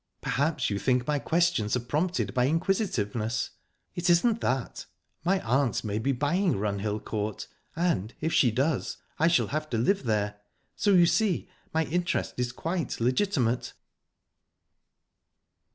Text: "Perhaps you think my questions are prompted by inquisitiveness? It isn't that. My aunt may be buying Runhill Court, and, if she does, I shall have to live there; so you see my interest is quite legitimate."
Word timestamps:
"Perhaps 0.19 0.71
you 0.71 0.79
think 0.79 1.05
my 1.05 1.19
questions 1.19 1.75
are 1.75 1.79
prompted 1.79 2.33
by 2.33 2.45
inquisitiveness? 2.45 3.51
It 3.93 4.09
isn't 4.09 4.41
that. 4.41 4.87
My 5.23 5.39
aunt 5.41 5.83
may 5.83 5.99
be 5.99 6.11
buying 6.11 6.55
Runhill 6.55 6.99
Court, 7.05 7.45
and, 7.75 8.11
if 8.19 8.33
she 8.33 8.49
does, 8.49 8.97
I 9.19 9.27
shall 9.27 9.49
have 9.49 9.69
to 9.69 9.77
live 9.77 10.05
there; 10.05 10.39
so 10.75 10.91
you 10.95 11.05
see 11.05 11.51
my 11.71 11.85
interest 11.85 12.33
is 12.39 12.51
quite 12.51 12.99
legitimate." 12.99 13.73